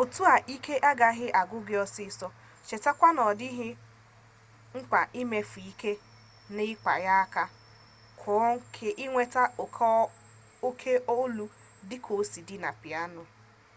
[0.00, 2.28] otu a ike agaghị agwụ gị ọsịsọ
[2.66, 3.68] chetakwa na ọ dịghị
[4.76, 5.92] mkpa imefu ike
[6.54, 7.44] n'ịkpa ya aka
[8.74, 9.42] ka inweta
[10.68, 11.46] oke olu
[11.88, 13.22] dịka osi dị na piano